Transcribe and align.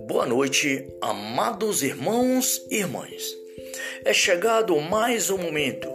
Boa 0.00 0.24
noite, 0.26 0.86
amados 1.00 1.82
irmãos 1.82 2.64
e 2.70 2.76
irmãs. 2.76 3.36
É 4.04 4.12
chegado 4.12 4.80
mais 4.80 5.30
um 5.30 5.38
momento 5.38 5.88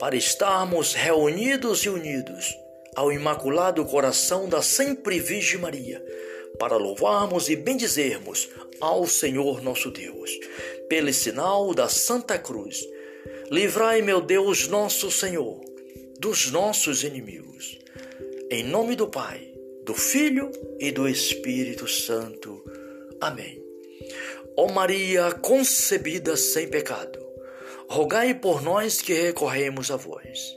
para 0.00 0.16
estarmos 0.16 0.94
reunidos 0.94 1.84
e 1.84 1.88
unidos 1.88 2.58
ao 2.96 3.12
Imaculado 3.12 3.84
Coração 3.84 4.48
da 4.48 4.62
Sempre 4.62 5.20
Virgem 5.20 5.60
Maria, 5.60 6.04
para 6.58 6.76
louvarmos 6.76 7.48
e 7.48 7.56
bendizermos 7.56 8.48
ao 8.80 9.06
Senhor 9.06 9.62
nosso 9.62 9.90
Deus, 9.90 10.30
pelo 10.88 11.12
sinal 11.12 11.72
da 11.72 11.88
Santa 11.88 12.38
Cruz. 12.38 12.84
Livrai, 13.50 14.02
meu 14.02 14.20
Deus, 14.20 14.66
nosso 14.68 15.10
Senhor, 15.10 15.60
dos 16.18 16.50
nossos 16.50 17.04
inimigos. 17.04 17.78
Em 18.54 18.62
nome 18.62 18.94
do 18.94 19.08
Pai, 19.08 19.52
do 19.82 19.94
Filho 19.94 20.48
e 20.78 20.92
do 20.92 21.08
Espírito 21.08 21.88
Santo. 21.88 22.62
Amém. 23.20 23.60
Ó 24.56 24.70
Maria 24.70 25.32
concebida 25.32 26.36
sem 26.36 26.68
pecado, 26.68 27.18
rogai 27.88 28.32
por 28.32 28.62
nós 28.62 29.02
que 29.02 29.12
recorremos 29.12 29.90
a 29.90 29.96
vós. 29.96 30.56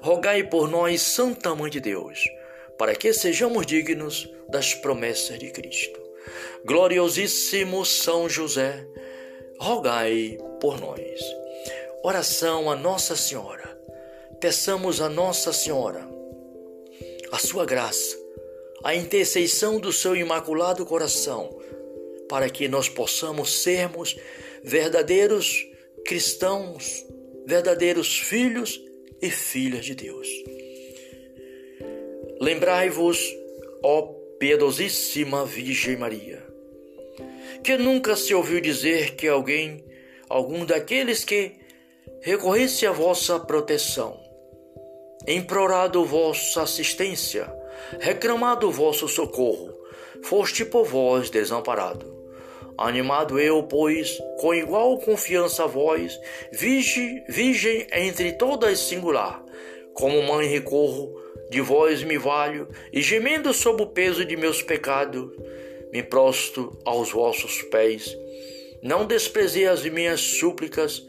Rogai 0.00 0.42
por 0.42 0.68
nós, 0.68 1.00
Santa 1.00 1.54
Mãe 1.54 1.70
de 1.70 1.78
Deus, 1.78 2.28
para 2.76 2.96
que 2.96 3.12
sejamos 3.12 3.64
dignos 3.64 4.28
das 4.48 4.74
promessas 4.74 5.38
de 5.38 5.52
Cristo. 5.52 6.00
Gloriosíssimo 6.64 7.86
São 7.86 8.28
José, 8.28 8.84
rogai 9.60 10.36
por 10.60 10.80
nós. 10.80 11.20
Oração 12.02 12.68
a 12.68 12.74
Nossa 12.74 13.14
Senhora. 13.14 13.78
Peçamos 14.40 15.00
a 15.00 15.08
Nossa 15.08 15.52
Senhora 15.52 16.17
a 17.30 17.38
sua 17.38 17.64
graça, 17.64 18.16
a 18.84 18.94
intercessão 18.94 19.78
do 19.78 19.92
seu 19.92 20.16
imaculado 20.16 20.84
coração 20.86 21.58
para 22.28 22.48
que 22.50 22.68
nós 22.68 22.88
possamos 22.88 23.62
sermos 23.62 24.16
verdadeiros 24.62 25.66
cristãos, 26.04 27.04
verdadeiros 27.46 28.18
filhos 28.18 28.80
e 29.20 29.30
filhas 29.30 29.84
de 29.84 29.94
Deus. 29.94 30.28
Lembrai-vos, 32.40 33.18
ó 33.82 34.02
piedosíssima 34.38 35.44
Virgem 35.44 35.96
Maria, 35.96 36.46
que 37.64 37.76
nunca 37.76 38.14
se 38.14 38.32
ouviu 38.34 38.60
dizer 38.60 39.16
que 39.16 39.26
alguém, 39.26 39.84
algum 40.28 40.64
daqueles 40.64 41.24
que 41.24 41.52
recorresse 42.20 42.86
à 42.86 42.92
vossa 42.92 43.40
proteção, 43.40 44.27
implorado 45.34 46.04
vossa 46.06 46.62
assistência, 46.62 47.52
reclamado 48.00 48.70
vosso 48.70 49.06
socorro, 49.06 49.78
foste 50.22 50.64
por 50.64 50.86
vós 50.86 51.28
desamparado. 51.28 52.16
Animado 52.78 53.38
eu, 53.38 53.62
pois, 53.64 54.18
com 54.38 54.54
igual 54.54 54.96
confiança 54.98 55.64
a 55.64 55.66
vós, 55.66 56.18
virgem, 56.52 57.22
virgem 57.28 57.86
entre 57.92 58.32
todas 58.32 58.78
singular, 58.78 59.44
como 59.92 60.22
mãe 60.22 60.46
recorro, 60.46 61.14
de 61.50 61.60
vós 61.60 62.02
me 62.02 62.16
valho, 62.16 62.68
e 62.90 63.02
gemendo 63.02 63.52
sob 63.52 63.82
o 63.82 63.86
peso 63.86 64.24
de 64.24 64.36
meus 64.36 64.62
pecados, 64.62 65.30
me 65.92 66.02
prosto 66.02 66.78
aos 66.84 67.10
vossos 67.10 67.62
pés. 67.64 68.16
Não 68.82 69.04
desprezei 69.04 69.66
as 69.66 69.84
minhas 69.84 70.20
súplicas, 70.20 71.06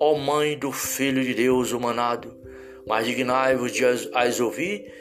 ó 0.00 0.14
Mãe 0.14 0.56
do 0.56 0.70
Filho 0.70 1.22
de 1.24 1.34
Deus 1.34 1.72
humanado, 1.72 2.45
mas 2.86 3.04
dignai-vos 3.04 3.72
de 3.72 3.84
as, 3.84 4.40
ouvir 4.40 4.92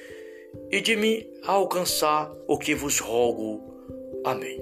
e 0.71 0.81
de 0.81 0.95
me 0.95 1.29
alcançar 1.45 2.33
o 2.47 2.57
que 2.57 2.73
vos 2.73 2.99
rogo. 2.99 3.61
Amém. 4.23 4.59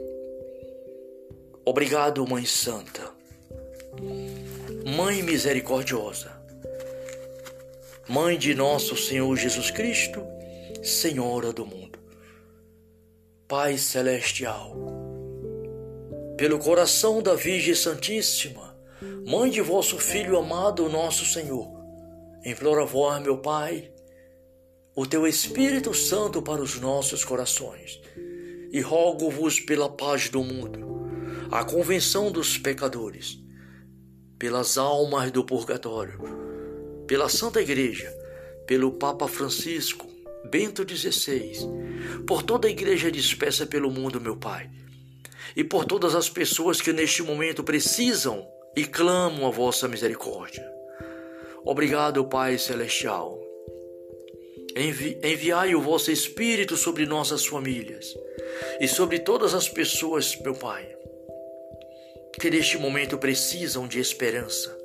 Obrigado, 1.66 2.28
Mãe 2.28 2.46
Santa, 2.46 3.10
Mãe 4.86 5.24
Misericordiosa, 5.24 6.32
Mãe 8.10 8.38
de 8.38 8.54
nosso 8.54 8.98
Senhor 8.98 9.34
Jesus 9.38 9.72
Cristo, 9.72 10.22
Senhora 10.84 11.54
do 11.54 11.66
mundo, 11.66 11.98
Pai 13.48 13.78
Celestial, 13.78 14.76
pelo 16.36 16.60
coração 16.60 17.22
da 17.22 17.34
Virgem 17.34 17.74
Santíssima, 17.74 18.76
Mãe 19.26 19.50
de 19.50 19.62
vosso 19.62 19.98
Filho 19.98 20.38
amado, 20.38 20.90
nosso 20.90 21.26
Senhor, 21.26 21.83
imploro 22.46 22.82
a 22.82 22.86
vós, 22.86 23.22
meu 23.22 23.38
Pai, 23.38 23.92
o 24.96 25.06
teu 25.06 25.26
Espírito 25.26 25.94
Santo 25.94 26.42
para 26.42 26.62
os 26.62 26.80
nossos 26.80 27.24
corações, 27.24 28.00
e 28.72 28.82
rogo-vos 28.82 29.60
pela 29.60 29.90
paz 29.90 30.30
do 30.30 30.44
mundo 30.44 30.94
a 31.54 31.64
convenção 31.64 32.32
dos 32.32 32.58
pecadores, 32.58 33.40
pelas 34.40 34.76
almas 34.76 35.32
do 35.32 35.46
purgatório, 35.46 36.20
pela 37.06 37.30
Santa 37.30 37.62
Igreja, 37.62 38.12
pelo 38.66 38.94
Papa 38.94 39.28
Francisco, 39.28 40.08
Bento 40.50 40.84
XVI, 40.84 41.54
por 42.26 42.42
toda 42.42 42.68
a 42.68 42.72
igreja 42.72 43.12
dispersa 43.12 43.68
pelo 43.68 43.92
mundo, 43.92 44.20
meu 44.20 44.36
Pai, 44.36 44.68
e 45.56 45.64
por 45.64 45.86
todas 45.86 46.16
as 46.16 46.28
pessoas 46.28 46.82
que 46.82 46.92
neste 46.92 47.22
momento 47.22 47.64
precisam 47.64 48.48
e 48.76 48.84
clamam 48.84 49.46
a 49.46 49.52
vossa 49.52 49.88
misericórdia. 49.88 50.73
Obrigado, 51.66 52.26
Pai 52.26 52.58
Celestial. 52.58 53.42
Envi 54.76 55.18
enviai 55.24 55.74
o 55.76 55.82
vosso 55.82 56.12
Espírito 56.12 56.76
sobre 56.76 57.06
nossas 57.06 57.46
famílias 57.46 58.14
e 58.82 58.88
sobre 58.88 59.20
todas 59.20 59.54
as 59.54 59.70
pessoas, 59.70 60.36
meu 60.42 60.54
Pai, 60.56 60.86
que 62.40 62.50
neste 62.50 62.78
momento 62.78 63.18
precisam 63.18 63.88
de 63.88 64.00
esperança, 64.00 64.78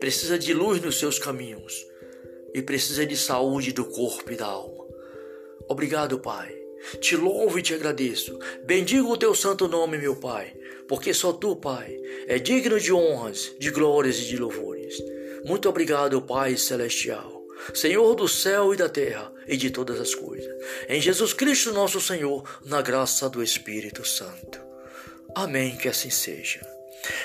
precisa 0.00 0.38
de 0.38 0.54
luz 0.54 0.80
nos 0.80 0.98
seus 0.98 1.18
caminhos 1.18 1.86
e 2.54 2.62
precisa 2.62 3.04
de 3.04 3.16
saúde 3.16 3.72
do 3.72 3.84
corpo 3.84 4.32
e 4.32 4.36
da 4.36 4.46
alma. 4.46 4.86
Obrigado, 5.68 6.18
Pai. 6.18 6.56
Te 7.00 7.16
louvo 7.16 7.58
e 7.58 7.62
te 7.62 7.74
agradeço. 7.74 8.38
Bendigo 8.64 9.12
o 9.12 9.16
teu 9.16 9.34
santo 9.34 9.68
nome, 9.68 9.98
meu 9.98 10.16
Pai, 10.16 10.54
porque 10.88 11.12
só 11.12 11.32
tu, 11.32 11.54
Pai, 11.56 11.94
é 12.26 12.38
digno 12.38 12.80
de 12.80 12.92
honras, 12.92 13.52
de 13.58 13.70
glórias 13.70 14.18
e 14.18 14.26
de 14.26 14.38
louvores. 14.38 14.67
Muito 15.48 15.66
obrigado, 15.66 16.20
Pai 16.20 16.58
celestial, 16.58 17.42
Senhor 17.72 18.14
do 18.14 18.28
céu 18.28 18.74
e 18.74 18.76
da 18.76 18.86
terra 18.86 19.32
e 19.46 19.56
de 19.56 19.70
todas 19.70 19.98
as 19.98 20.14
coisas. 20.14 20.54
Em 20.86 21.00
Jesus 21.00 21.32
Cristo, 21.32 21.72
nosso 21.72 22.02
Senhor, 22.02 22.44
na 22.66 22.82
graça 22.82 23.30
do 23.30 23.42
Espírito 23.42 24.06
Santo. 24.06 24.60
Amém, 25.34 25.74
que 25.78 25.88
assim 25.88 26.10
seja. 26.10 26.60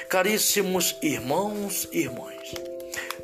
Caríssimos 0.08 0.96
irmãos 1.02 1.90
e 1.92 2.00
irmãs, 2.00 2.54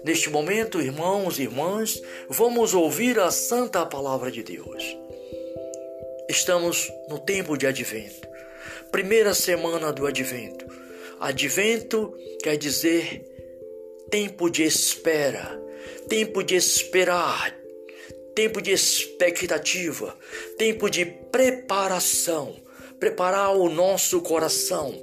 neste 0.03 0.29
momento, 0.29 0.81
irmãos 0.81 1.39
e 1.39 1.43
irmãs, 1.43 2.01
vamos 2.27 2.73
ouvir 2.73 3.21
a 3.21 3.31
santa 3.31 3.85
palavra 3.85 4.29
de 4.29 4.43
Deus. 4.43 4.83
Estamos 6.27 6.91
no 7.07 7.19
tempo 7.19 7.57
de 7.57 7.65
advento, 7.65 8.27
primeira 8.91 9.33
semana 9.33 9.93
do 9.93 10.05
advento. 10.05 10.65
Advento 11.21 12.13
quer 12.43 12.57
dizer 12.57 13.38
tempo 14.09 14.49
de 14.49 14.63
espera, 14.63 15.61
tempo 16.07 16.43
de 16.43 16.55
esperar, 16.55 17.55
tempo 18.35 18.61
de 18.61 18.71
expectativa, 18.71 20.17
tempo 20.57 20.89
de 20.89 21.05
preparação 21.05 22.55
preparar 22.99 23.55
o 23.55 23.69
nosso 23.69 24.21
coração 24.21 24.93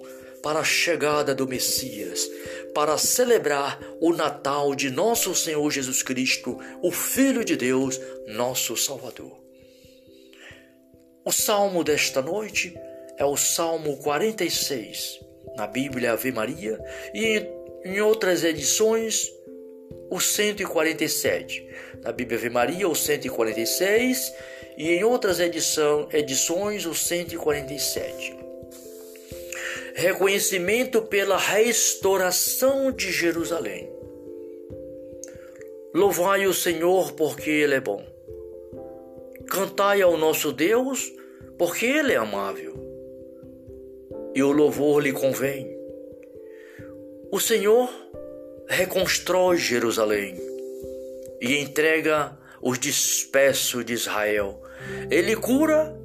para 0.43 0.61
a 0.61 0.65
chegada 0.65 1.35
do 1.35 1.49
Messias, 1.49 2.31
para 2.75 2.99
celebrar 2.99 3.81
o 4.01 4.13
Natal 4.13 4.75
de 4.75 4.91
nosso 4.91 5.35
Senhor 5.35 5.69
Jesus 5.71 6.03
Cristo, 6.03 6.59
o 6.83 6.93
Filho 6.93 7.45
de 7.45 7.57
Deus, 7.57 7.99
nosso 8.29 8.77
Salvador. 8.77 9.41
O 11.25 11.33
salmo 11.33 11.83
desta 11.83 12.23
noite 12.23 12.79
é 13.19 13.25
o 13.25 13.37
Salmo 13.37 13.97
46, 13.97 15.19
na 15.57 15.67
Bíblia 15.67 16.13
Ave 16.13 16.31
Maria, 16.31 16.79
e 17.13 17.45
em 17.87 18.01
outras 18.01 18.43
edições 18.43 19.33
o 20.11 20.21
147. 20.21 21.67
Na 22.03 22.11
Bíblia 22.11 22.39
Ave 22.39 22.51
Maria, 22.51 22.89
o 22.89 22.95
146 22.95 24.35
e 24.77 24.91
em 24.91 25.05
outras 25.05 25.39
edição, 25.39 26.09
edições 26.13 26.85
o 26.85 26.95
147. 26.95 28.37
Reconhecimento 29.95 31.03
pela 31.03 31.39
restauração 31.39 32.91
de 32.91 33.11
Jerusalém. 33.11 33.91
Louvai 35.95 36.47
o 36.47 36.53
Senhor 36.53 37.13
porque 37.13 37.51
Ele 37.51 37.75
é 37.75 37.81
bom. 37.81 38.05
Cantai 39.49 40.03
ao 40.03 40.17
nosso 40.19 40.53
Deus 40.53 41.13
porque 41.57 41.87
Ele 41.87 42.13
é 42.13 42.17
amável. 42.17 42.75
E 44.35 44.43
o 44.43 44.53
louvor 44.53 45.03
lhe 45.03 45.13
convém. 45.13 45.76
O 47.31 47.41
Senhor 47.41 47.91
reconstrói 48.69 49.57
Jerusalém 49.57 50.37
e 51.41 51.57
entrega 51.59 52.39
os 52.63 52.79
dispersos 52.79 53.85
de 53.85 53.95
Israel. 53.95 54.63
Ele 55.11 55.35
cura 55.35 55.97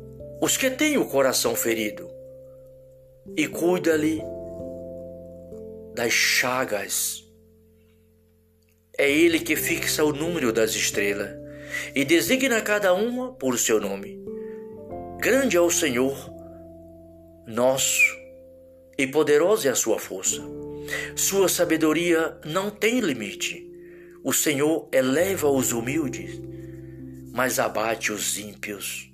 os 0.41 0.57
que 0.57 0.71
têm 0.71 0.97
o 0.97 1.06
coração 1.06 1.56
ferido 1.56 2.09
e 3.38 3.47
cuida-lhe 3.47 4.21
das 5.94 6.12
chagas. 6.12 7.24
É 8.97 9.09
ele 9.09 9.39
que 9.39 9.56
fixa 9.56 10.03
o 10.03 10.12
número 10.12 10.51
das 10.51 10.71
estrelas 10.71 11.29
e 11.94 12.03
designa 12.03 12.62
cada 12.62 12.94
uma 12.94 13.33
por 13.33 13.59
seu 13.59 13.79
nome. 13.79 14.19
Grande 15.19 15.56
é 15.56 15.62
o 15.62 15.69
Senhor 15.69 16.31
nosso 17.45 18.01
e 18.97 19.06
poderosa 19.06 19.67
é 19.67 19.71
a 19.71 19.75
sua 19.75 20.00
força. 20.00 20.41
Sua 21.15 21.47
sabedoria 21.47 22.39
não 22.45 22.69
tem 22.69 22.99
limite. 22.99 23.67
O 24.23 24.31
Senhor 24.31 24.87
eleva 24.91 25.49
os 25.49 25.71
humildes, 25.71 26.39
mas 27.33 27.59
abate 27.59 28.11
os 28.11 28.37
ímpios 28.37 29.11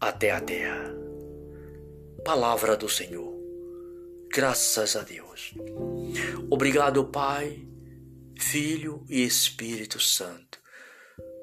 até 0.00 0.30
a 0.30 0.40
terra. 0.40 0.94
Palavra 2.24 2.76
do 2.76 2.88
Senhor. 2.88 3.36
Graças 4.30 4.94
a 4.94 5.02
Deus. 5.02 5.54
Obrigado, 6.50 7.04
Pai, 7.06 7.66
Filho 8.38 9.04
e 9.08 9.24
Espírito 9.24 9.98
Santo. 9.98 10.58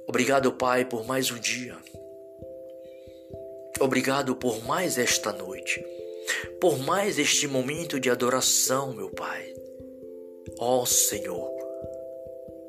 Obrigado, 0.08 0.54
Pai, 0.54 0.86
por 0.86 1.06
mais 1.06 1.32
um 1.32 1.40
dia. 1.40 1.78
Obrigado 3.80 4.36
por 4.36 4.64
mais 4.64 4.98
esta 4.98 5.34
noite, 5.34 5.84
por 6.60 6.78
mais 6.78 7.20
este 7.20 7.48
momento 7.48 8.00
de 8.00 8.10
adoração, 8.10 8.94
meu 8.94 9.10
Pai. 9.10 9.54
Ó 10.60 10.82
oh, 10.82 10.86
Senhor, 10.86 11.50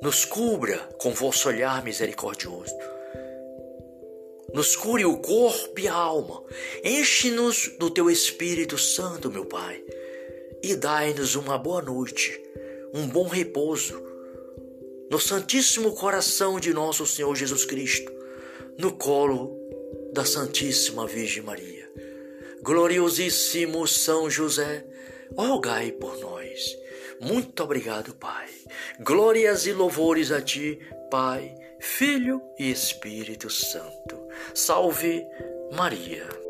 nos 0.03 0.25
cubra 0.25 0.79
com 0.99 1.13
vosso 1.13 1.49
olhar 1.49 1.83
misericordioso. 1.83 2.75
Nos 4.53 4.75
cure 4.75 5.05
o 5.05 5.19
corpo 5.19 5.79
e 5.79 5.89
a 5.89 5.95
alma. 5.95 6.43
Enche-nos 6.85 7.73
do 7.79 7.91
teu 7.91 8.11
Espírito 8.11 8.79
Santo, 8.79 9.31
meu 9.31 9.45
Pai, 9.45 9.83
e 10.63 10.75
dai-nos 10.75 11.35
uma 11.35 11.59
boa 11.59 11.83
noite, 11.83 12.41
um 12.95 13.07
bom 13.07 13.27
repouso 13.27 14.03
no 15.11 15.21
Santíssimo 15.21 15.95
Coração 15.95 16.59
de 16.59 16.73
nosso 16.73 17.07
Senhor 17.07 17.35
Jesus 17.37 17.65
Cristo, 17.65 18.13
no 18.79 18.93
colo 18.93 19.57
da 20.13 20.25
Santíssima 20.25 21.07
Virgem 21.07 21.43
Maria. 21.43 21.86
Gloriosíssimo 22.67 23.87
São 23.87 24.29
José, 24.29 24.85
rogai 25.37 25.93
por 25.93 26.19
nós. 26.19 26.77
Muito 27.21 27.63
obrigado, 27.63 28.13
Pai. 28.17 28.49
Glórias 28.99 29.67
e 29.67 29.73
louvores 29.73 30.33
a 30.33 30.43
Ti, 30.43 30.77
Pai, 31.09 31.55
Filho 31.79 32.43
e 32.59 32.69
Espírito 32.69 33.49
Santo. 33.49 34.21
Salve 34.53 35.25
Maria. 35.77 36.46